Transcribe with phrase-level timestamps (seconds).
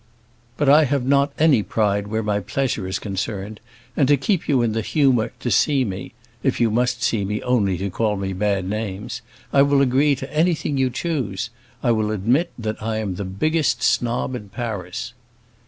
[0.57, 3.59] But I have not any pride where my pleasure is concerned,
[3.95, 7.77] and to keep you in the humor to see me—if you must see me only
[7.77, 11.51] to call me bad names—I will agree to anything you choose;
[11.83, 15.13] I will admit that I am the biggest snob in Paris."